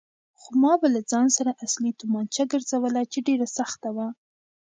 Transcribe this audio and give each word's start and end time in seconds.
خو 0.39 0.49
ما 0.61 0.73
به 0.81 0.87
له 0.95 1.01
ځان 1.11 1.27
سره 1.37 1.51
اصلي 1.65 1.91
تومانچه 1.99 2.43
ګرځوله 2.51 3.01
چې 3.11 3.19
ډېره 3.27 3.47
سخته 3.57 3.89
وه. 3.95 4.07